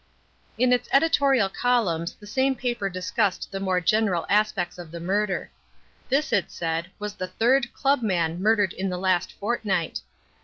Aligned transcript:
In 0.57 0.73
its 0.73 0.89
editorial 0.91 1.47
columns 1.47 2.15
the 2.15 2.25
same 2.25 2.55
paper 2.55 2.89
discussed 2.89 3.51
the 3.51 3.59
more 3.59 3.79
general 3.79 4.25
aspects 4.29 4.79
of 4.79 4.89
the 4.89 4.99
murder. 4.99 5.51
This, 6.09 6.33
it 6.33 6.49
said, 6.51 6.89
was 6.97 7.13
the 7.13 7.27
third 7.27 7.71
club 7.71 8.01
man 8.01 8.41
murdered 8.41 8.73
in 8.73 8.89
the 8.89 8.97
last 8.97 9.31
fortnight. 9.33 10.01